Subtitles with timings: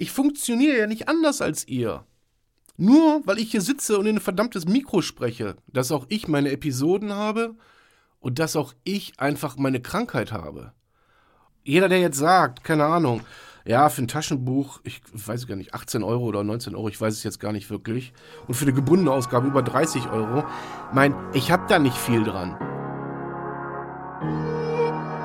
[0.00, 2.06] Ich funktioniere ja nicht anders als ihr.
[2.78, 6.50] Nur weil ich hier sitze und in ein verdammtes Mikro spreche, dass auch ich meine
[6.52, 7.54] Episoden habe
[8.18, 10.72] und dass auch ich einfach meine Krankheit habe.
[11.64, 13.20] Jeder, der jetzt sagt, keine Ahnung,
[13.66, 17.12] ja, für ein Taschenbuch, ich weiß gar nicht, 18 Euro oder 19 Euro, ich weiß
[17.12, 18.14] es jetzt gar nicht wirklich.
[18.48, 20.44] Und für eine gebundene Ausgabe über 30 Euro.
[20.94, 22.56] Mein, ich habe da nicht viel dran.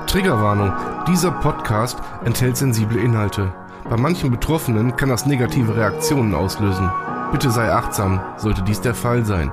[0.06, 0.70] Triggerwarnung.
[1.08, 3.54] Dieser Podcast enthält sensible Inhalte.
[3.88, 6.90] Bei manchen Betroffenen kann das negative Reaktionen auslösen.
[7.30, 9.52] Bitte sei achtsam, sollte dies der Fall sein.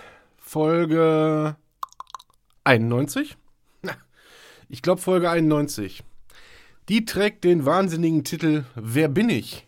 [0.51, 1.55] Folge
[2.65, 3.37] 91?
[4.67, 6.03] Ich glaube Folge 91.
[6.89, 9.65] Die trägt den wahnsinnigen Titel Wer bin ich?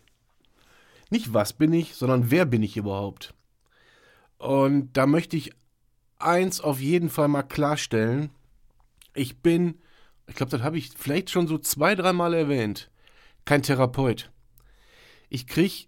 [1.10, 3.34] Nicht was bin ich, sondern wer bin ich überhaupt?
[4.40, 5.54] Und da möchte ich
[6.20, 8.30] eins auf jeden Fall mal klarstellen.
[9.14, 9.80] Ich bin,
[10.28, 12.92] ich glaube, das habe ich vielleicht schon so zwei, dreimal erwähnt,
[13.46, 14.32] kein Therapeut.
[15.30, 15.86] Ich kriege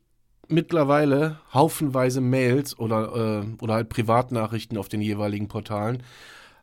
[0.48, 6.04] mittlerweile haufenweise Mails oder, äh, oder halt Privatnachrichten auf den jeweiligen Portalen.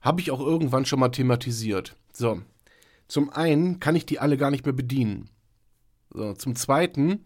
[0.00, 1.96] Habe ich auch irgendwann schon mal thematisiert.
[2.12, 2.42] So.
[3.08, 5.28] Zum einen kann ich die alle gar nicht mehr bedienen.
[6.10, 7.24] So, zum zweiten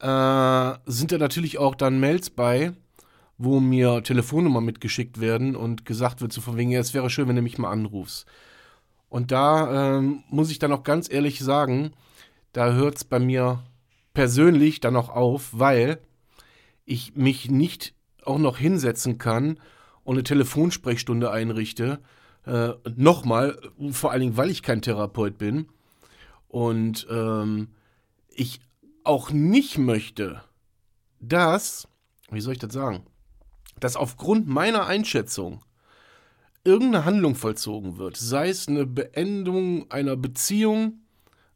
[0.00, 2.72] äh, sind da natürlich auch dann Mails bei,
[3.38, 7.28] wo mir Telefonnummern mitgeschickt werden und gesagt wird, so von wegen, ja, es wäre schön,
[7.28, 8.26] wenn du mich mal anrufst.
[9.08, 11.92] Und da äh, muss ich dann auch ganz ehrlich sagen,
[12.52, 13.62] da hört es bei mir
[14.14, 16.00] persönlich dann auch auf, weil
[16.84, 17.94] ich mich nicht
[18.24, 19.58] auch noch hinsetzen kann
[20.02, 22.00] und eine Telefonsprechstunde einrichte.
[22.44, 23.58] Äh, Nochmal,
[23.90, 25.68] vor allen Dingen, weil ich kein Therapeut bin.
[26.48, 27.68] Und ähm,
[28.28, 28.60] ich
[29.04, 30.42] auch nicht möchte,
[31.20, 31.86] dass,
[32.30, 33.06] wie soll ich das sagen,
[33.78, 35.64] dass aufgrund meiner Einschätzung
[36.64, 41.00] irgendeine Handlung vollzogen wird, sei es eine Beendung einer Beziehung,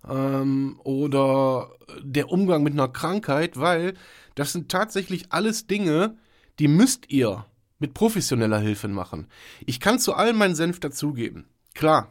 [0.08, 1.70] ähm, oder
[2.02, 3.94] der Umgang mit einer Krankheit, weil
[4.34, 6.16] das sind tatsächlich alles Dinge,
[6.58, 7.46] die müsst ihr
[7.78, 9.26] mit professioneller Hilfe machen.
[9.66, 11.46] Ich kann zu allem meinen Senf dazugeben.
[11.74, 12.08] Klar.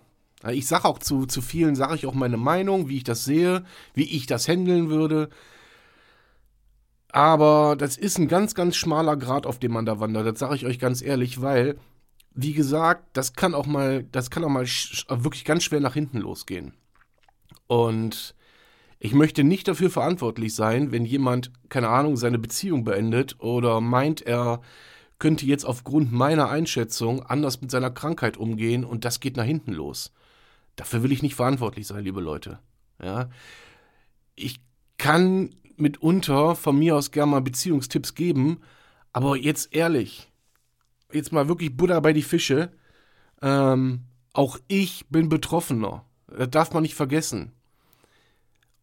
[0.51, 3.63] Ich sage auch zu, zu vielen, sage ich auch meine Meinung, wie ich das sehe,
[3.93, 5.29] wie ich das handeln würde.
[7.13, 10.25] Aber das ist ein ganz, ganz schmaler Grad, auf dem man da wandert.
[10.25, 11.77] Das sage ich euch ganz ehrlich, weil,
[12.33, 16.17] wie gesagt, das kann auch mal, das kann auch mal wirklich ganz schwer nach hinten
[16.17, 16.73] losgehen.
[17.67, 18.35] Und
[18.99, 24.21] ich möchte nicht dafür verantwortlich sein, wenn jemand, keine Ahnung, seine Beziehung beendet oder meint,
[24.21, 24.61] er
[25.19, 29.73] könnte jetzt aufgrund meiner Einschätzung anders mit seiner Krankheit umgehen und das geht nach hinten
[29.73, 30.11] los.
[30.75, 32.59] Dafür will ich nicht verantwortlich sein, liebe Leute.
[33.01, 33.29] Ja.
[34.35, 34.59] Ich
[34.97, 38.61] kann mitunter von mir aus gerne mal Beziehungstipps geben,
[39.11, 40.31] aber jetzt ehrlich,
[41.11, 42.71] jetzt mal wirklich Buddha bei die Fische.
[43.41, 46.05] Ähm, auch ich bin Betroffener.
[46.35, 47.51] Das darf man nicht vergessen.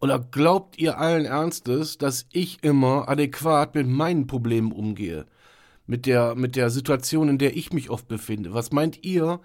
[0.00, 5.26] Oder glaubt ihr allen Ernstes, dass ich immer adäquat mit meinen Problemen umgehe?
[5.86, 8.54] Mit der, mit der Situation, in der ich mich oft befinde?
[8.54, 9.40] Was meint ihr,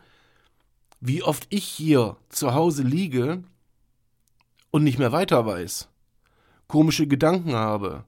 [1.02, 3.44] wie oft ich hier zu Hause liege
[4.72, 5.90] und nicht mehr weiter weiß?
[6.68, 8.06] Komische Gedanken habe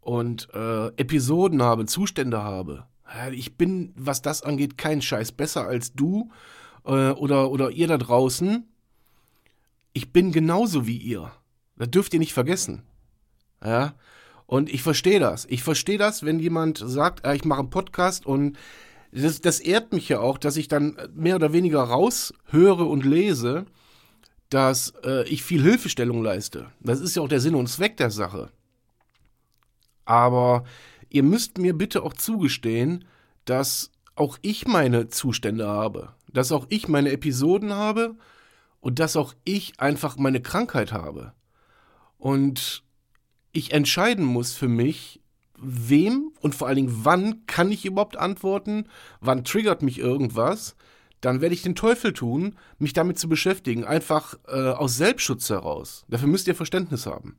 [0.00, 2.86] und äh, Episoden habe, Zustände habe.
[3.32, 6.30] Ich bin, was das angeht, kein Scheiß besser als du
[6.84, 8.69] äh, oder, oder ihr da draußen
[9.92, 11.32] ich bin genauso wie ihr.
[11.76, 12.82] Das dürft ihr nicht vergessen.
[13.64, 13.94] Ja.
[14.46, 15.46] Und ich verstehe das.
[15.48, 18.58] Ich verstehe das, wenn jemand sagt, äh, ich mache einen Podcast und
[19.12, 23.66] das, das ehrt mich ja auch, dass ich dann mehr oder weniger raushöre und lese,
[24.48, 26.70] dass äh, ich viel Hilfestellung leiste.
[26.80, 28.50] Das ist ja auch der Sinn und Zweck der Sache.
[30.04, 30.64] Aber
[31.08, 33.04] ihr müsst mir bitte auch zugestehen,
[33.44, 38.16] dass auch ich meine Zustände habe, dass auch ich meine Episoden habe
[38.80, 41.32] und dass auch ich einfach meine Krankheit habe.
[42.18, 42.82] Und
[43.52, 45.20] ich entscheiden muss für mich,
[45.56, 48.86] wem und vor allen Dingen wann kann ich überhaupt antworten,
[49.20, 50.76] wann triggert mich irgendwas,
[51.20, 56.06] dann werde ich den Teufel tun, mich damit zu beschäftigen, einfach äh, aus Selbstschutz heraus.
[56.08, 57.36] Dafür müsst ihr Verständnis haben.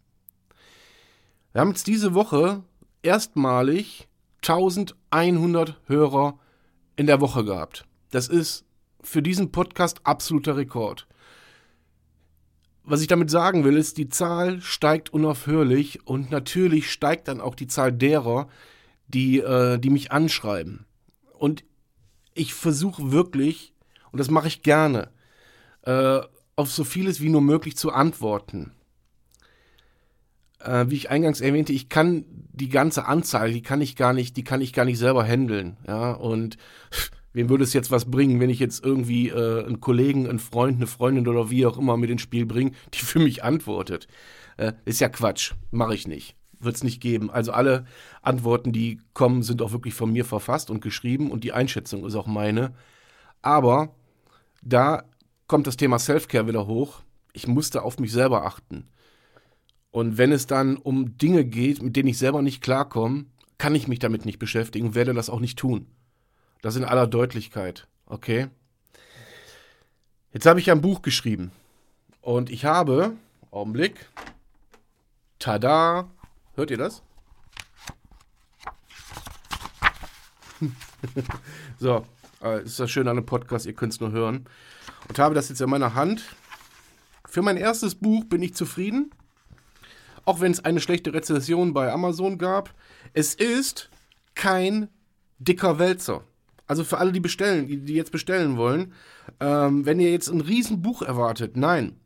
[1.51, 2.63] Wir haben jetzt diese Woche
[3.01, 4.07] erstmalig
[4.43, 6.39] 1100 Hörer
[6.95, 7.85] in der Woche gehabt.
[8.11, 8.65] Das ist
[9.01, 11.07] für diesen Podcast absoluter Rekord.
[12.91, 17.55] Was ich damit sagen will, ist, die Zahl steigt unaufhörlich und natürlich steigt dann auch
[17.55, 18.49] die Zahl derer,
[19.07, 20.85] die, äh, die mich anschreiben.
[21.39, 21.63] Und
[22.33, 23.73] ich versuche wirklich,
[24.11, 25.09] und das mache ich gerne,
[25.83, 26.19] äh,
[26.57, 28.73] auf so vieles wie nur möglich zu antworten.
[30.59, 34.35] Äh, wie ich eingangs erwähnte, ich kann die ganze Anzahl, die kann ich gar nicht,
[34.35, 35.77] die kann ich gar nicht selber handeln.
[35.87, 36.57] Ja, und
[37.33, 40.77] wem würde es jetzt was bringen, wenn ich jetzt irgendwie äh, einen Kollegen, einen Freund,
[40.77, 44.07] eine Freundin oder wie auch immer mit ins Spiel bringe, die für mich antwortet?
[44.57, 46.35] Äh, ist ja Quatsch, mache ich nicht.
[46.59, 47.31] Wird es nicht geben.
[47.31, 47.85] Also alle
[48.21, 52.15] Antworten, die kommen, sind auch wirklich von mir verfasst und geschrieben und die Einschätzung ist
[52.15, 52.73] auch meine.
[53.41, 53.95] Aber
[54.61, 55.03] da
[55.47, 57.01] kommt das Thema Selfcare wieder hoch.
[57.33, 58.87] Ich musste auf mich selber achten.
[59.89, 63.25] Und wenn es dann um Dinge geht, mit denen ich selber nicht klarkomme,
[63.57, 65.87] kann ich mich damit nicht beschäftigen und werde das auch nicht tun.
[66.61, 67.87] Das in aller Deutlichkeit.
[68.05, 68.47] Okay?
[70.33, 71.51] Jetzt habe ich ein Buch geschrieben.
[72.21, 73.13] Und ich habe,
[73.49, 74.07] Augenblick,
[75.39, 76.09] tada,
[76.55, 77.01] hört ihr das?
[81.79, 82.05] so,
[82.43, 84.45] äh, ist das schön an einem Podcast, ihr könnt es nur hören.
[85.07, 86.23] Und habe das jetzt in meiner Hand.
[87.25, 89.11] Für mein erstes Buch bin ich zufrieden
[90.25, 92.73] auch wenn es eine schlechte Rezension bei Amazon gab.
[93.13, 93.89] Es ist
[94.35, 94.89] kein
[95.39, 96.23] dicker Wälzer.
[96.71, 98.93] Also für alle, die bestellen, die, die jetzt bestellen wollen,
[99.41, 101.99] ähm, wenn ihr jetzt ein Riesenbuch erwartet, nein.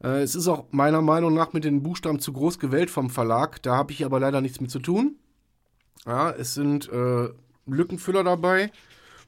[0.00, 3.60] Äh, es ist auch meiner Meinung nach mit den Buchstaben zu groß gewählt vom Verlag.
[3.62, 5.16] Da habe ich aber leider nichts mit zu tun.
[6.06, 7.30] Ja, es sind äh,
[7.66, 8.70] Lückenfüller dabei,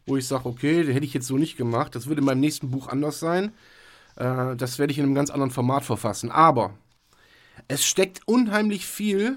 [0.06, 1.96] wo ich sage, okay, den hätte ich jetzt so nicht gemacht.
[1.96, 3.54] Das würde in meinem nächsten Buch anders sein.
[4.14, 6.30] Äh, das werde ich in einem ganz anderen Format verfassen.
[6.30, 6.78] Aber
[7.66, 9.36] es steckt unheimlich viel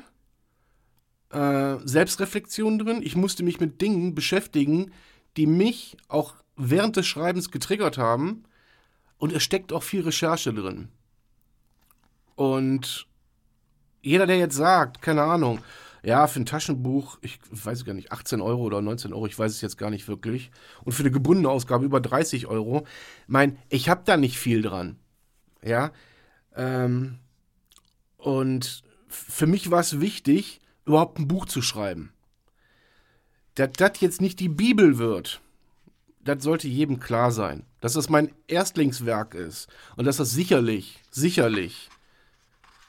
[1.32, 3.02] äh, Selbstreflexion drin.
[3.04, 4.92] Ich musste mich mit Dingen beschäftigen,
[5.36, 8.44] die mich auch während des Schreibens getriggert haben.
[9.18, 10.90] Und es steckt auch viel Recherche drin.
[12.36, 13.08] Und
[14.02, 15.60] jeder, der jetzt sagt, keine Ahnung,
[16.04, 19.52] ja, für ein Taschenbuch, ich weiß gar nicht, 18 Euro oder 19 Euro, ich weiß
[19.52, 20.52] es jetzt gar nicht wirklich.
[20.86, 22.86] Und für eine gebundene Ausgabe über 30 Euro.
[23.26, 24.98] Mein, ich habe da nicht viel dran.
[25.64, 25.92] Ja,
[26.56, 27.18] ähm,
[28.18, 32.12] und für mich war es wichtig, überhaupt ein Buch zu schreiben.
[33.56, 35.42] Dass das jetzt nicht die Bibel wird,
[36.24, 37.66] das sollte jedem klar sein.
[37.82, 41.90] Dass das mein Erstlingswerk ist und dass das sicherlich, sicherlich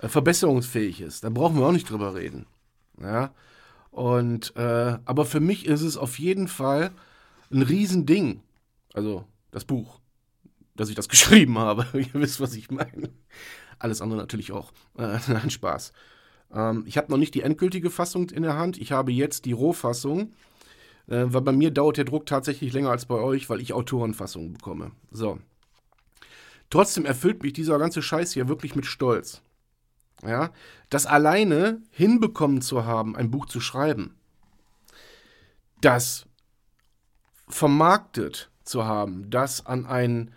[0.01, 1.25] äh, verbesserungsfähig ist.
[1.25, 2.47] Da brauchen wir auch nicht drüber reden.
[3.01, 3.33] Ja.
[3.91, 6.91] Und, äh, aber für mich ist es auf jeden Fall
[7.51, 8.43] ein Riesending.
[8.93, 10.01] Also das Buch,
[10.77, 11.87] dass ich das geschrieben habe.
[11.95, 13.11] Ihr wisst, was ich meine.
[13.79, 14.73] Alles andere natürlich auch.
[14.97, 15.93] Äh, nein, Spaß.
[16.53, 18.79] Ähm, ich habe noch nicht die endgültige Fassung in der Hand.
[18.79, 20.33] Ich habe jetzt die Rohfassung.
[21.09, 24.55] Äh, weil bei mir dauert der Druck tatsächlich länger als bei euch, weil ich Autorenfassungen
[24.55, 24.93] bekomme.
[25.11, 25.39] So.
[26.71, 29.43] Trotzdem erfüllt mich dieser ganze Scheiß hier wirklich mit Stolz.
[30.23, 30.51] Ja,
[30.91, 34.17] das alleine hinbekommen zu haben, ein Buch zu schreiben,
[35.81, 36.27] das
[37.47, 40.35] vermarktet zu haben, das an einen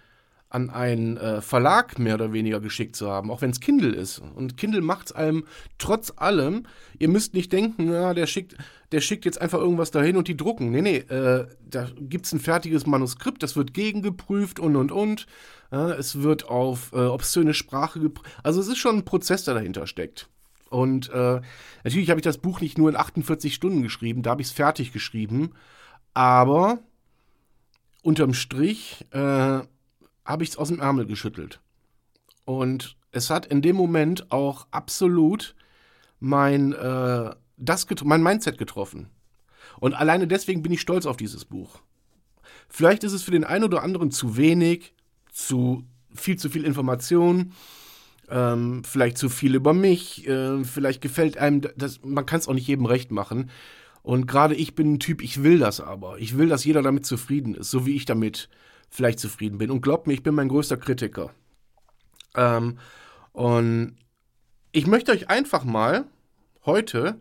[0.51, 4.19] an einen äh, Verlag mehr oder weniger geschickt zu haben, auch wenn es Kindle ist.
[4.19, 5.45] Und Kindle macht es einem
[5.77, 6.63] trotz allem,
[6.99, 8.57] ihr müsst nicht denken, ja, der schickt,
[8.91, 10.69] der schickt jetzt einfach irgendwas dahin und die drucken.
[10.71, 15.25] Nee, nee, äh, da gibt es ein fertiges Manuskript, das wird gegengeprüft und und und.
[15.71, 18.29] Ja, es wird auf äh, obszöne Sprache geprüft.
[18.43, 20.27] Also es ist schon ein Prozess, der dahinter steckt.
[20.69, 21.39] Und äh,
[21.85, 24.53] natürlich habe ich das Buch nicht nur in 48 Stunden geschrieben, da habe ich es
[24.53, 25.51] fertig geschrieben.
[26.13, 26.79] Aber
[28.03, 29.61] unterm Strich äh,
[30.25, 31.59] habe ich es aus dem Ärmel geschüttelt.
[32.45, 35.55] Und es hat in dem Moment auch absolut
[36.19, 39.09] mein, äh, das mein Mindset getroffen.
[39.79, 41.79] Und alleine deswegen bin ich stolz auf dieses Buch.
[42.69, 44.93] Vielleicht ist es für den einen oder anderen zu wenig,
[45.31, 47.53] zu viel zu viel Information,
[48.29, 52.53] ähm, vielleicht zu viel über mich, äh, vielleicht gefällt einem, das, man kann es auch
[52.53, 53.49] nicht jedem recht machen.
[54.03, 56.17] Und gerade ich bin ein Typ, ich will das aber.
[56.17, 58.49] Ich will, dass jeder damit zufrieden ist, so wie ich damit
[58.91, 59.71] vielleicht zufrieden bin.
[59.71, 61.31] Und glaubt mir, ich bin mein größter Kritiker.
[62.35, 62.77] Ähm,
[63.31, 63.95] und
[64.71, 66.05] ich möchte euch einfach mal
[66.65, 67.19] heute,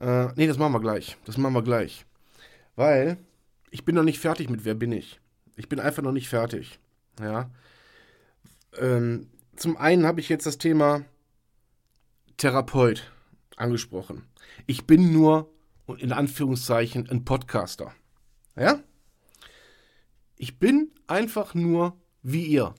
[0.00, 2.06] äh, nee, das machen wir gleich, das machen wir gleich,
[2.76, 3.18] weil
[3.70, 5.20] ich bin noch nicht fertig mit Wer bin ich.
[5.56, 6.78] Ich bin einfach noch nicht fertig.
[7.20, 7.50] Ja.
[8.78, 11.04] Ähm, zum einen habe ich jetzt das Thema
[12.36, 13.10] Therapeut.
[13.56, 14.26] angesprochen.
[14.66, 15.50] Ich bin nur,
[15.98, 17.92] in Anführungszeichen, ein Podcaster.
[18.54, 18.80] Ja?
[20.36, 22.74] Ich bin einfach nur wie ihr.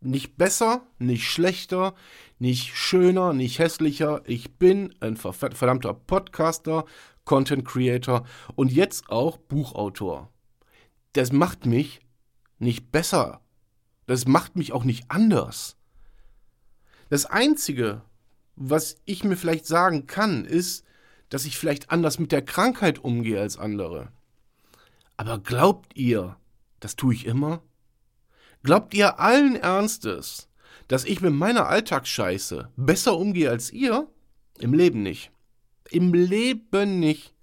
[0.00, 1.94] Nicht besser, nicht schlechter,
[2.38, 4.22] nicht schöner, nicht hässlicher.
[4.24, 6.86] Ich bin ein verdammter Podcaster,
[7.26, 10.32] Content Creator und jetzt auch Buchautor.
[11.12, 12.00] Das macht mich
[12.58, 13.42] nicht besser.
[14.06, 15.76] Das macht mich auch nicht anders.
[17.10, 18.02] Das Einzige,
[18.56, 20.84] was ich mir vielleicht sagen kann, ist,
[21.28, 24.12] dass ich vielleicht anders mit der Krankheit umgehe als andere.
[25.16, 26.36] Aber glaubt ihr,
[26.80, 27.62] das tue ich immer?
[28.62, 30.48] Glaubt ihr allen Ernstes,
[30.88, 34.08] dass ich mit meiner Alltagsscheiße besser umgehe als ihr?
[34.58, 35.30] Im Leben nicht.
[35.90, 37.34] Im Leben nicht.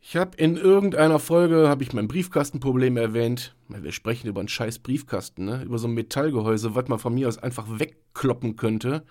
[0.00, 3.54] Ich habe in irgendeiner Folge habe ich mein Briefkastenproblem erwähnt.
[3.68, 5.62] Wir sprechen über einen scheiß Briefkasten, ne?
[5.64, 9.04] über so ein Metallgehäuse, was man von mir aus einfach wegkloppen könnte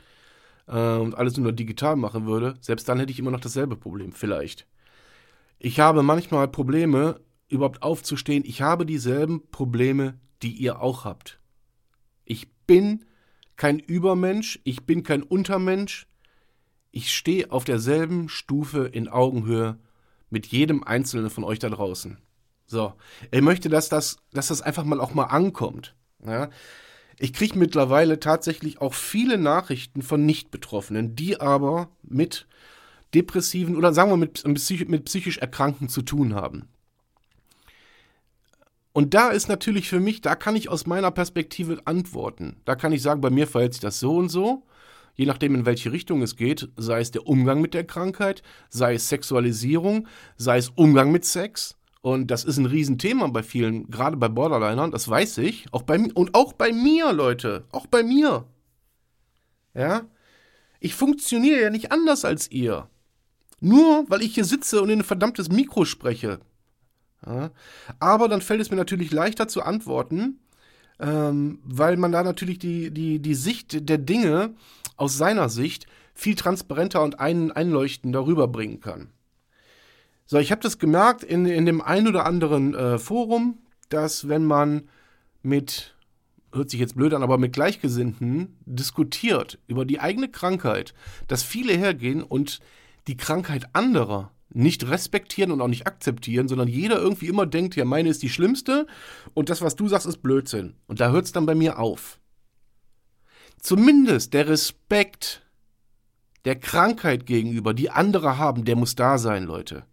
[0.68, 2.56] äh, und alles nur digital machen würde.
[2.62, 4.66] Selbst dann hätte ich immer noch dasselbe Problem, vielleicht.
[5.60, 8.44] Ich habe manchmal Probleme, überhaupt aufzustehen.
[8.46, 11.40] Ich habe dieselben Probleme, die ihr auch habt.
[12.26, 13.06] Ich bin
[13.56, 16.08] kein Übermensch, ich bin kein Untermensch.
[16.92, 19.78] Ich stehe auf derselben Stufe in Augenhöhe
[20.30, 22.18] mit jedem einzelnen von euch da draußen.
[22.66, 22.94] So,
[23.32, 25.96] ich möchte, dass das, dass das einfach mal auch mal ankommt.
[26.26, 26.50] Ja?
[27.18, 32.48] Ich kriege mittlerweile tatsächlich auch viele Nachrichten von Nicht-Betroffenen, die aber mit
[33.14, 36.68] depressiven oder sagen wir mit, mit psychisch Erkrankten zu tun haben.
[38.98, 42.56] Und da ist natürlich für mich, da kann ich aus meiner Perspektive antworten.
[42.66, 44.64] Da kann ich sagen, bei mir verhält sich das so und so
[45.18, 48.94] je nachdem, in welche Richtung es geht, sei es der Umgang mit der Krankheit, sei
[48.94, 51.76] es Sexualisierung, sei es Umgang mit Sex.
[52.02, 55.66] Und das ist ein Riesenthema bei vielen, gerade bei Borderlinern, das weiß ich.
[55.72, 57.66] Auch bei, und auch bei mir, Leute.
[57.72, 58.46] Auch bei mir.
[59.74, 60.04] Ja?
[60.80, 62.88] Ich funktioniere ja nicht anders als ihr.
[63.60, 66.40] Nur weil ich hier sitze und in ein verdammtes Mikro spreche.
[67.26, 67.52] Ja?
[68.00, 70.40] Aber dann fällt es mir natürlich leichter zu antworten,
[71.00, 74.56] ähm, weil man da natürlich die, die, die Sicht der Dinge
[74.96, 79.12] aus seiner Sicht viel transparenter und ein, einleuchtender rüberbringen kann.
[80.26, 83.60] So, ich habe das gemerkt in, in dem ein oder anderen äh, Forum,
[83.90, 84.90] dass wenn man
[85.42, 85.96] mit,
[86.52, 90.94] hört sich jetzt blöd an, aber mit Gleichgesinnten diskutiert über die eigene Krankheit,
[91.28, 92.60] dass viele hergehen und
[93.08, 97.86] die Krankheit anderer nicht respektieren und auch nicht akzeptieren, sondern jeder irgendwie immer denkt, ja,
[97.86, 98.88] meine ist die schlimmste
[99.34, 100.76] und das, was du sagst, ist Blödsinn.
[100.88, 102.20] Und da hört es dann bei mir auf.
[103.60, 105.44] Zumindest der Respekt
[106.46, 109.86] der Krankheit gegenüber, die andere haben, der muss da sein, Leute.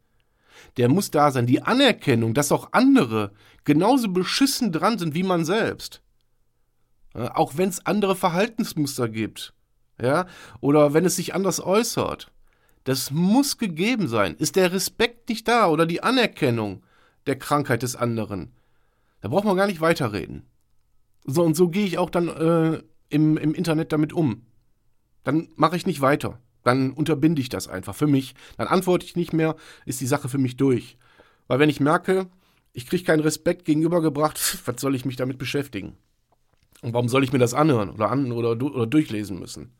[0.76, 1.46] Der muss da sein.
[1.46, 3.32] Die Anerkennung, dass auch andere
[3.64, 6.02] genauso beschissen dran sind wie man selbst.
[7.14, 9.54] auch wenn es andere Verhaltensmuster gibt.
[10.00, 10.26] Ja,
[10.60, 12.32] oder wenn es sich anders äußert.
[12.84, 14.36] Das muss gegeben sein.
[14.36, 16.82] Ist der Respekt nicht da oder die Anerkennung
[17.26, 18.52] der Krankheit des anderen?
[19.22, 20.46] Da braucht man gar nicht weiterreden.
[21.24, 24.42] So, und so gehe ich auch dann äh, im, im Internet damit um?
[25.24, 26.38] Dann mache ich nicht weiter.
[26.62, 28.34] Dann unterbinde ich das einfach für mich.
[28.58, 30.98] Dann antworte ich nicht mehr, ist die Sache für mich durch.
[31.46, 32.26] Weil wenn ich merke,
[32.74, 35.96] ich kriege keinen Respekt gegenübergebracht, was soll ich mich damit beschäftigen?
[36.82, 39.72] Und warum soll ich mir das anhören oder, an, oder, oder durchlesen müssen?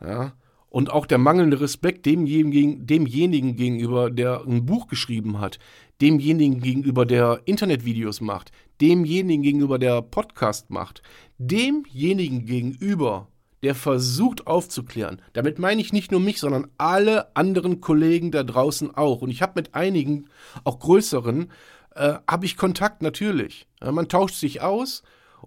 [0.00, 0.34] Ja.
[0.70, 5.58] Und auch der mangelnde Respekt demjenigen, gegenüber, der ein Buch geschrieben hat,
[6.00, 11.02] demjenigen gegenüber, der Internetvideos macht, demjenigen gegenüber, der Podcast macht,
[11.38, 13.28] demjenigen gegenüber,
[13.62, 15.20] der versucht aufzuklären.
[15.32, 19.22] Damit meine ich nicht nur mich, sondern alle anderen Kollegen da draußen auch.
[19.22, 20.28] Und ich habe mit einigen,
[20.64, 21.50] auch größeren,
[21.94, 23.66] äh, habe ich Kontakt natürlich.
[23.80, 25.02] Man tauscht sich aus.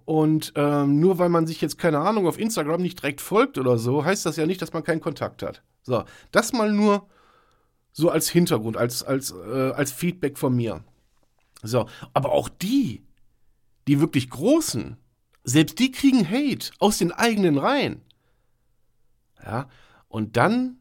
[0.05, 3.77] Und ähm, nur weil man sich jetzt, keine Ahnung, auf Instagram nicht direkt folgt oder
[3.77, 5.61] so, heißt das ja nicht, dass man keinen Kontakt hat.
[5.83, 7.07] So, das mal nur
[7.91, 10.83] so als Hintergrund, als, als, äh, als Feedback von mir.
[11.61, 13.05] So, aber auch die,
[13.87, 14.97] die wirklich Großen,
[15.43, 18.01] selbst die kriegen Hate aus den eigenen Reihen.
[19.45, 19.69] Ja,
[20.07, 20.77] und dann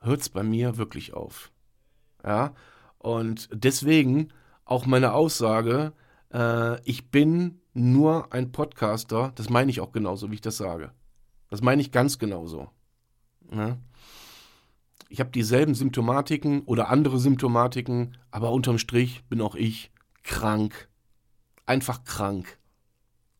[0.00, 1.50] hört es bei mir wirklich auf.
[2.24, 2.54] Ja,
[2.98, 4.28] und deswegen
[4.64, 5.92] auch meine Aussage,
[6.32, 10.92] äh, ich bin nur ein Podcaster, das meine ich auch genauso, wie ich das sage.
[11.48, 12.68] Das meine ich ganz genauso.
[13.52, 13.78] Ja?
[15.08, 19.90] Ich habe dieselben Symptomatiken oder andere Symptomatiken, aber unterm Strich bin auch ich
[20.22, 20.88] krank.
[21.64, 22.58] Einfach krank.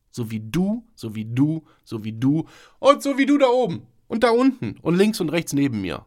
[0.09, 2.47] So wie du, so wie du, so wie du
[2.79, 6.05] und so wie du da oben und da unten und links und rechts neben mir.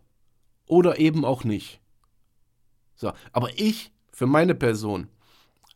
[0.67, 1.81] Oder eben auch nicht.
[2.97, 5.09] So, aber ich, für meine Person,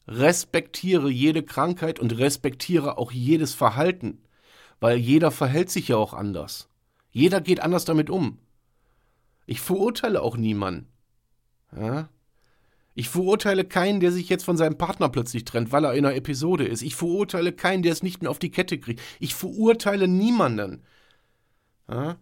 [0.08, 4.22] respektiere jede Krankheit und respektiere auch jedes Verhalten,
[4.80, 6.68] weil jeder verhält sich ja auch anders.
[7.10, 8.38] Jeder geht anders damit um.
[9.46, 10.88] Ich verurteile auch niemanden.
[11.74, 12.08] Ja?
[12.94, 16.16] Ich verurteile keinen, der sich jetzt von seinem Partner plötzlich trennt, weil er in einer
[16.16, 16.82] Episode ist.
[16.82, 19.00] Ich verurteile keinen, der es nicht mehr auf die Kette kriegt.
[19.20, 20.82] Ich verurteile niemanden.
[21.90, 22.16] Ja?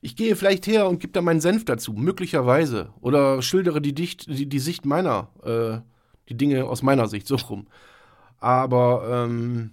[0.00, 2.92] Ich gehe vielleicht her und gebe da meinen Senf dazu, möglicherweise.
[3.00, 5.95] Oder schildere die, Dicht, die, die Sicht meiner, äh,
[6.28, 7.66] die Dinge aus meiner Sicht, so rum.
[8.38, 9.72] Aber ähm,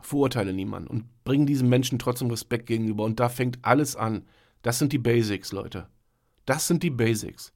[0.00, 3.04] verurteile niemanden und bringe diesen Menschen trotzdem Respekt gegenüber.
[3.04, 4.24] Und da fängt alles an.
[4.62, 5.88] Das sind die Basics, Leute.
[6.46, 7.52] Das sind die Basics.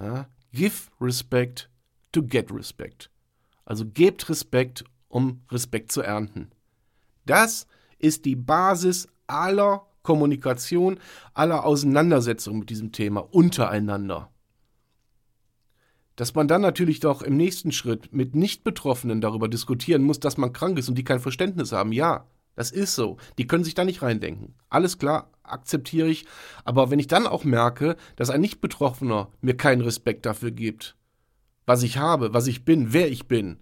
[0.00, 0.28] Ja?
[0.52, 1.70] Give respect
[2.12, 3.10] to get respect.
[3.64, 6.50] Also gebt Respekt, um Respekt zu ernten.
[7.26, 7.66] Das
[7.98, 10.98] ist die Basis aller Kommunikation,
[11.34, 14.30] aller Auseinandersetzungen mit diesem Thema untereinander.
[16.20, 20.52] Dass man dann natürlich doch im nächsten Schritt mit Nicht-Betroffenen darüber diskutieren muss, dass man
[20.52, 21.92] krank ist und die kein Verständnis haben.
[21.92, 23.16] Ja, das ist so.
[23.38, 24.54] Die können sich da nicht reindenken.
[24.68, 26.26] Alles klar, akzeptiere ich.
[26.66, 30.94] Aber wenn ich dann auch merke, dass ein Nicht-Betroffener mir keinen Respekt dafür gibt,
[31.64, 33.56] was ich habe, was ich bin, wer ich bin,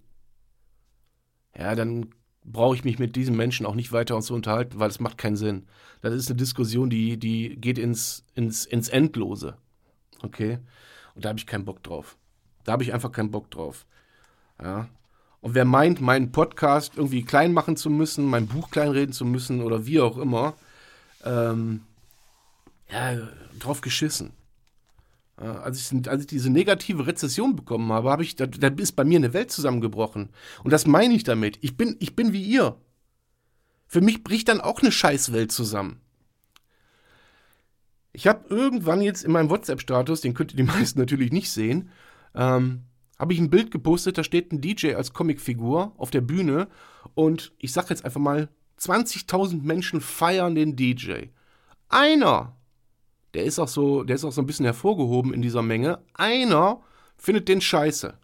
[1.57, 2.07] ja, dann
[2.43, 5.37] brauche ich mich mit diesem Menschen auch nicht weiter zu unterhalten, weil es macht keinen
[5.37, 5.65] Sinn.
[6.01, 9.55] Das ist eine Diskussion, die, die geht ins, ins, ins Endlose.
[10.23, 10.59] Okay?
[11.15, 12.18] Und da habe ich keinen Bock drauf.
[12.63, 13.85] Da habe ich einfach keinen Bock drauf.
[14.61, 14.89] Ja.
[15.41, 19.61] Und wer meint, meinen Podcast irgendwie klein machen zu müssen, mein Buch kleinreden zu müssen
[19.61, 20.53] oder wie auch immer,
[21.23, 21.81] ähm,
[22.91, 23.17] ja,
[23.57, 24.33] drauf geschissen.
[25.41, 28.97] Ja, als, ich, als ich diese negative Rezession bekommen habe, habe ich, da, da ist
[28.97, 30.29] bei mir eine Welt zusammengebrochen.
[30.63, 31.57] Und das meine ich damit.
[31.61, 32.75] Ich bin, ich bin wie ihr.
[33.87, 36.01] Für mich bricht dann auch eine Scheißwelt zusammen.
[38.11, 41.89] Ich habe irgendwann jetzt in meinem WhatsApp-Status, den könnt ihr die meisten natürlich nicht sehen,
[42.35, 42.83] ähm,
[43.19, 46.69] habe ich ein Bild gepostet, da steht ein DJ als Comicfigur auf der Bühne
[47.15, 48.47] und ich sage jetzt einfach mal,
[48.79, 51.25] 20.000 Menschen feiern den DJ.
[51.89, 52.55] Einer,
[53.33, 56.79] der ist auch so, der ist auch so ein bisschen hervorgehoben in dieser Menge, einer
[57.17, 58.17] findet den scheiße.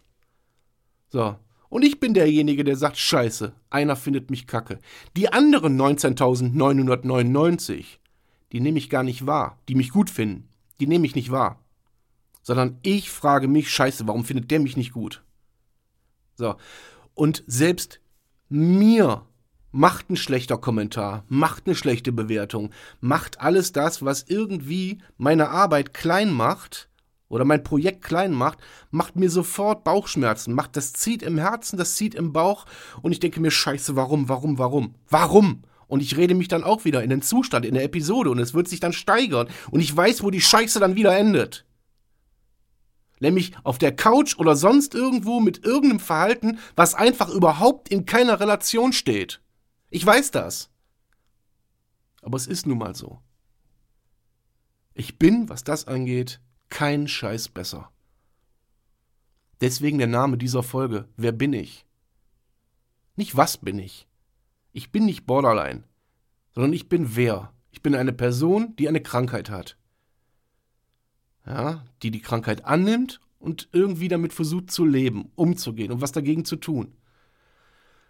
[1.08, 1.36] So.
[1.68, 4.78] Und ich bin derjenige, der sagt Scheiße, einer findet mich kacke.
[5.16, 7.98] Die anderen 19.999,
[8.52, 10.48] die nehme ich gar nicht wahr, die mich gut finden,
[10.80, 11.60] die nehme ich nicht wahr
[12.46, 15.24] sondern ich frage mich, scheiße, warum findet der mich nicht gut?
[16.36, 16.54] So.
[17.12, 17.98] Und selbst
[18.48, 19.26] mir
[19.72, 25.92] macht ein schlechter Kommentar, macht eine schlechte Bewertung, macht alles das, was irgendwie meine Arbeit
[25.92, 26.88] klein macht
[27.28, 28.58] oder mein Projekt klein macht,
[28.92, 32.64] macht mir sofort Bauchschmerzen, macht das zieht im Herzen, das zieht im Bauch
[33.02, 34.94] und ich denke mir scheiße, warum, warum, warum?
[35.10, 35.64] Warum?
[35.88, 38.54] Und ich rede mich dann auch wieder in den Zustand, in der Episode und es
[38.54, 41.65] wird sich dann steigern und ich weiß, wo die Scheiße dann wieder endet.
[43.20, 48.40] Nämlich auf der Couch oder sonst irgendwo mit irgendeinem Verhalten, was einfach überhaupt in keiner
[48.40, 49.40] Relation steht.
[49.88, 50.70] Ich weiß das.
[52.22, 53.20] Aber es ist nun mal so.
[54.92, 57.90] Ich bin, was das angeht, kein Scheiß besser.
[59.60, 61.08] Deswegen der Name dieser Folge.
[61.16, 61.86] Wer bin ich?
[63.14, 64.06] Nicht was bin ich.
[64.72, 65.84] Ich bin nicht Borderline,
[66.54, 67.54] sondern ich bin wer.
[67.70, 69.78] Ich bin eine Person, die eine Krankheit hat
[71.46, 76.44] ja, die die Krankheit annimmt und irgendwie damit versucht zu leben, umzugehen und was dagegen
[76.44, 76.92] zu tun.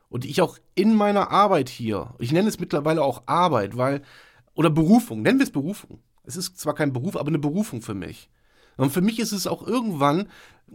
[0.08, 4.02] Und ich auch in meiner Arbeit hier, ich nenne es mittlerweile auch Arbeit, weil,
[4.54, 6.00] oder Berufung, nennen wir es Berufung.
[6.24, 8.30] Es ist zwar kein Beruf, aber eine Berufung für mich.
[8.76, 10.28] Und für mich ist es auch irgendwann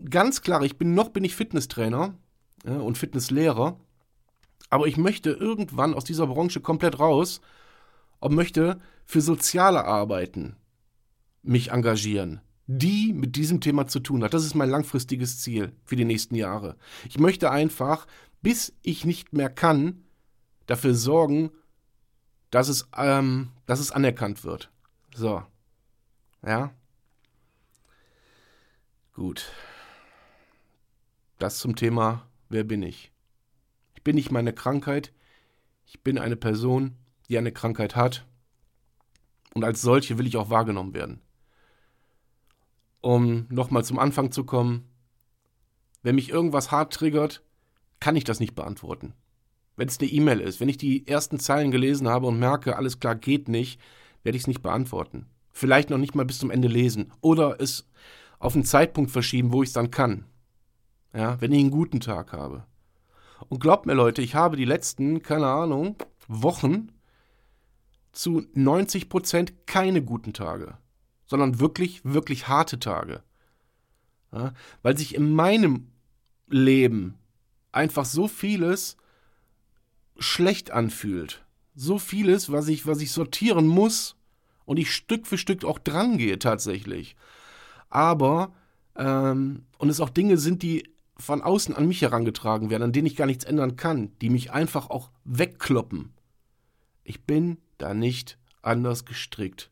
[0.09, 2.15] ganz klar, ich bin noch bin ich Fitnesstrainer
[2.65, 3.79] ja, und Fitnesslehrer,
[4.69, 7.41] aber ich möchte irgendwann aus dieser Branche komplett raus
[8.19, 10.55] und möchte für soziale Arbeiten
[11.43, 12.41] mich engagieren
[12.77, 14.33] die mit diesem Thema zu tun hat.
[14.33, 16.77] Das ist mein langfristiges Ziel für die nächsten Jahre.
[17.07, 18.07] Ich möchte einfach,
[18.41, 20.05] bis ich nicht mehr kann,
[20.67, 21.51] dafür sorgen,
[22.49, 24.71] dass es, ähm, dass es anerkannt wird.
[25.13, 25.43] So.
[26.45, 26.73] Ja.
[29.13, 29.51] Gut.
[31.39, 33.11] Das zum Thema, wer bin ich?
[33.95, 35.11] Ich bin nicht meine Krankheit.
[35.85, 36.95] Ich bin eine Person,
[37.27, 38.25] die eine Krankheit hat.
[39.53, 41.21] Und als solche will ich auch wahrgenommen werden
[43.01, 44.87] um nochmal zum Anfang zu kommen,
[46.03, 47.43] wenn mich irgendwas hart triggert,
[47.99, 49.13] kann ich das nicht beantworten.
[49.75, 52.99] Wenn es eine E-Mail ist, wenn ich die ersten Zeilen gelesen habe und merke, alles
[52.99, 53.79] klar, geht nicht,
[54.23, 55.27] werde ich es nicht beantworten.
[55.51, 57.87] Vielleicht noch nicht mal bis zum Ende lesen oder es
[58.39, 60.25] auf einen Zeitpunkt verschieben, wo ich es dann kann.
[61.13, 62.65] Ja, wenn ich einen guten Tag habe.
[63.49, 65.95] Und glaubt mir, Leute, ich habe die letzten, keine Ahnung,
[66.27, 66.89] Wochen
[68.11, 70.77] zu 90 Prozent keine guten Tage
[71.31, 73.23] sondern wirklich, wirklich harte Tage.
[74.33, 75.87] Ja, weil sich in meinem
[76.49, 77.17] Leben
[77.71, 78.97] einfach so vieles
[80.17, 81.45] schlecht anfühlt.
[81.73, 84.17] So vieles, was ich, was ich sortieren muss
[84.65, 87.15] und ich Stück für Stück auch dran gehe tatsächlich.
[87.89, 88.51] Aber,
[88.97, 90.83] ähm, und es auch Dinge sind, die
[91.17, 94.51] von außen an mich herangetragen werden, an denen ich gar nichts ändern kann, die mich
[94.51, 96.11] einfach auch wegkloppen.
[97.05, 99.71] Ich bin da nicht anders gestrickt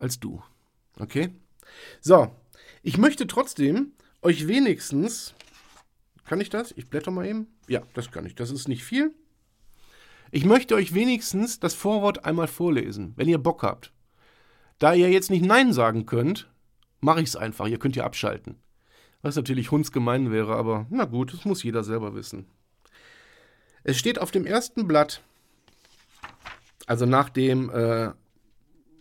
[0.00, 0.42] als du.
[1.00, 1.30] Okay?
[2.00, 2.30] So,
[2.82, 5.34] ich möchte trotzdem euch wenigstens.
[6.24, 6.72] Kann ich das?
[6.76, 7.48] Ich blätter mal eben.
[7.66, 8.34] Ja, das kann ich.
[8.34, 9.14] Das ist nicht viel.
[10.30, 13.92] Ich möchte euch wenigstens das Vorwort einmal vorlesen, wenn ihr Bock habt.
[14.78, 16.48] Da ihr jetzt nicht Nein sagen könnt,
[17.00, 17.66] mache ich es einfach.
[17.66, 18.56] Ihr könnt ja abschalten.
[19.22, 22.46] Was natürlich hundsgemein wäre, aber na gut, das muss jeder selber wissen.
[23.82, 25.22] Es steht auf dem ersten Blatt,
[26.86, 28.12] also nach dem, äh,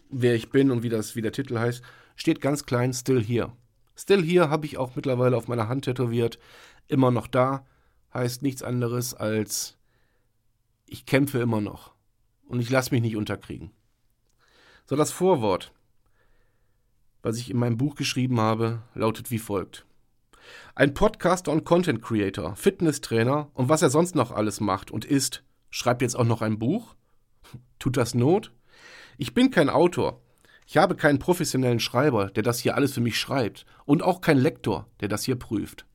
[0.09, 1.83] wer ich bin und wie, das, wie der Titel heißt,
[2.15, 3.53] steht ganz klein Still Here.
[3.95, 6.39] Still Here habe ich auch mittlerweile auf meiner Hand tätowiert.
[6.87, 7.65] Immer noch da
[8.13, 9.77] heißt nichts anderes als
[10.85, 11.93] ich kämpfe immer noch
[12.47, 13.71] und ich lasse mich nicht unterkriegen.
[14.87, 15.71] So, das Vorwort,
[17.21, 19.85] was ich in meinem Buch geschrieben habe, lautet wie folgt.
[20.73, 25.43] Ein Podcaster und Content Creator, Fitnesstrainer und was er sonst noch alles macht und ist,
[25.69, 26.95] schreibt jetzt auch noch ein Buch?
[27.77, 28.51] Tut das Not?
[29.21, 30.21] Ich bin kein Autor.
[30.65, 34.39] Ich habe keinen professionellen Schreiber, der das hier alles für mich schreibt und auch keinen
[34.39, 35.85] Lektor, der das hier prüft.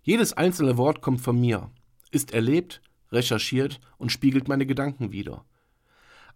[0.00, 1.70] Jedes einzelne Wort kommt von mir,
[2.10, 2.80] ist erlebt,
[3.12, 5.44] recherchiert und spiegelt meine Gedanken wider.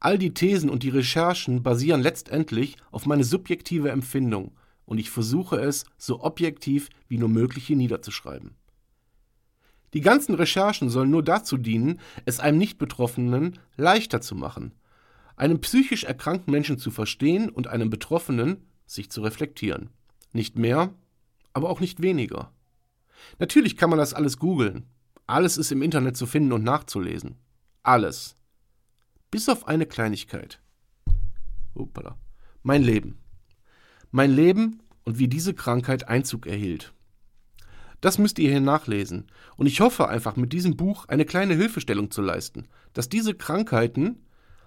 [0.01, 4.53] All die Thesen und die Recherchen basieren letztendlich auf meine subjektive Empfindung
[4.85, 8.55] und ich versuche es so objektiv wie nur möglich hier niederzuschreiben.
[9.94, 14.75] Die ganzen Recherchen sollen nur dazu dienen, es einem Nicht-Betroffenen leichter zu machen,
[15.43, 19.91] einen psychisch erkrankten Menschen zu verstehen und einem Betroffenen sich zu reflektieren.
[20.33, 20.95] Nicht mehr,
[21.53, 22.53] aber auch nicht weniger.
[23.41, 24.87] Natürlich kann man das alles googeln.
[25.27, 27.41] Alles ist im Internet zu finden und nachzulesen.
[27.83, 28.37] Alles.
[29.33, 30.61] Bis auf eine Kleinigkeit.
[31.75, 32.17] Hoppala.
[32.63, 33.19] Mein Leben.
[34.13, 36.95] Mein Leben und wie diese Krankheit Einzug erhielt.
[38.01, 39.27] Das müsst ihr hier nachlesen.
[39.57, 44.21] Und ich hoffe einfach mit diesem Buch eine kleine Hilfestellung zu leisten, dass diese Krankheiten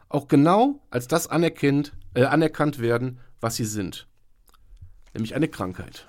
[0.09, 4.07] auch genau als das anerkennt, äh, anerkannt werden, was sie sind.
[5.13, 6.07] Nämlich eine Krankheit.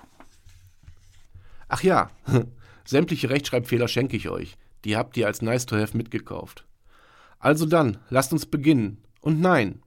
[1.67, 2.09] Ach ja,
[2.85, 4.57] sämtliche Rechtschreibfehler schenke ich euch.
[4.85, 6.65] Die habt ihr als Nice to Have mitgekauft.
[7.39, 9.03] Also dann, lasst uns beginnen.
[9.21, 9.81] Und nein,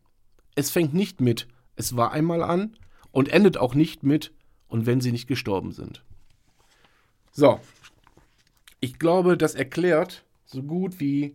[0.54, 2.76] es fängt nicht mit, es war einmal an,
[3.12, 4.32] und endet auch nicht mit
[4.68, 6.04] und wenn sie nicht gestorben sind.
[7.32, 7.60] So,
[8.80, 11.34] ich glaube, das erklärt so gut wie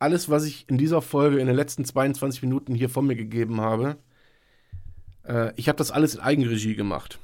[0.00, 3.60] alles, was ich in dieser Folge in den letzten 22 Minuten hier von mir gegeben
[3.60, 3.98] habe.
[5.24, 7.18] Äh, ich habe das alles in Eigenregie gemacht.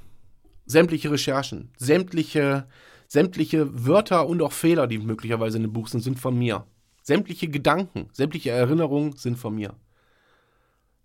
[0.66, 2.68] Sämtliche Recherchen, sämtliche,
[3.08, 6.66] sämtliche Wörter und auch Fehler, die möglicherweise in dem Buch sind, sind von mir.
[7.02, 9.74] Sämtliche Gedanken, sämtliche Erinnerungen sind von mir.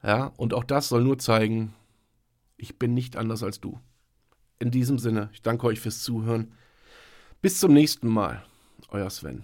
[0.03, 1.73] Ja, und auch das soll nur zeigen,
[2.57, 3.79] ich bin nicht anders als du.
[4.60, 6.53] In diesem Sinne, ich danke euch fürs Zuhören.
[7.41, 8.43] Bis zum nächsten Mal.
[8.89, 9.43] Euer Sven.